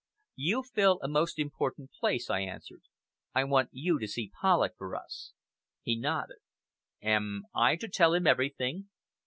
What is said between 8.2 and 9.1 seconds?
everything?"